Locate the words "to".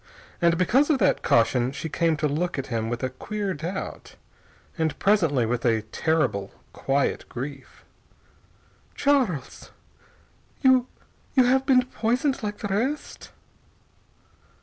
2.17-2.27